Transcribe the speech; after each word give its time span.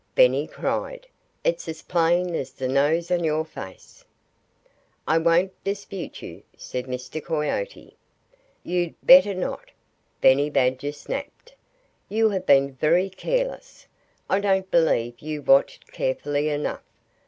Benny 0.15 0.47
cried. 0.47 1.05
"It's 1.43 1.67
as 1.67 1.83
plain 1.83 2.33
as 2.33 2.53
the 2.53 2.67
nose 2.67 3.11
on 3.11 3.23
your 3.23 3.45
face." 3.45 4.03
"I 5.07 5.19
won't 5.19 5.53
dispute 5.63 6.23
you," 6.23 6.41
said 6.57 6.85
Mr. 6.87 7.23
Coyote. 7.23 7.95
"You'd 8.63 8.95
better 9.05 9.35
not!" 9.35 9.69
Benny 10.19 10.49
Badger 10.49 10.93
snapped. 10.93 11.53
"You 12.09 12.31
have 12.31 12.47
been 12.47 12.73
very 12.73 13.11
careless. 13.11 13.85
I 14.27 14.39
don't 14.39 14.71
believe 14.71 15.19
you 15.19 15.43
watched 15.43 15.91
carefully 15.91 16.49
enough. 16.49 16.81